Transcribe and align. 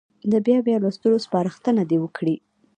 د 0.31 0.33
بیا 0.45 0.59
بیا 0.67 0.77
لوستلو 0.83 1.23
سپارښتنه 1.25 1.81
دې 1.89 1.97
وکړي. 2.03 2.35